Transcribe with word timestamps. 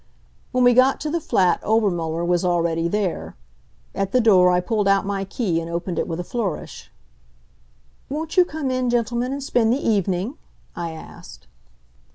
When 0.51 0.63
we 0.63 0.73
got 0.73 0.99
to 1.01 1.11
the 1.11 1.19
flat 1.21 1.61
Obermuller 1.63 2.25
was 2.25 2.43
already 2.43 2.87
there. 2.87 3.35
At 3.93 4.11
the 4.13 4.19
door 4.19 4.49
I 4.49 4.59
pulled 4.59 4.87
out 4.87 5.05
my 5.05 5.25
key 5.25 5.61
and 5.61 5.69
opened 5.69 5.99
it 5.99 6.07
with 6.07 6.19
a 6.19 6.23
flourish. 6.23 6.91
"Won't 8.09 8.35
you 8.35 8.43
come 8.43 8.71
in, 8.71 8.89
gentlemen, 8.89 9.31
and 9.31 9.43
spend 9.43 9.71
the 9.71 9.77
evening?" 9.87 10.39
I 10.75 10.91
asked. 10.93 11.45